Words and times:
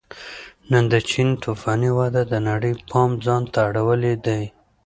نن 0.71 0.83
د 0.91 0.93
چین 1.09 1.29
توفاني 1.43 1.91
وده 1.97 2.21
د 2.31 2.33
نړۍ 2.47 2.73
پام 2.89 3.11
ځان 3.25 3.43
ته 3.53 3.59
اړولی 3.67 4.13
دی 4.25 4.43